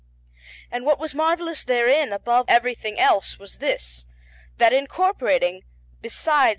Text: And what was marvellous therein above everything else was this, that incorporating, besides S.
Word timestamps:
And 0.71 0.83
what 0.83 0.97
was 0.97 1.13
marvellous 1.13 1.63
therein 1.63 2.11
above 2.11 2.45
everything 2.47 2.99
else 2.99 3.37
was 3.37 3.59
this, 3.59 4.07
that 4.57 4.73
incorporating, 4.73 5.61
besides 6.01 6.47
S. 6.47 6.49